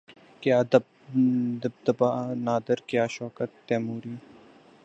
کیا 0.41 0.59
دبدبۂ 1.61 2.09
نادر 2.45 2.79
کیا 2.89 3.05
شوکت 3.15 3.49
تیموری 3.67 4.15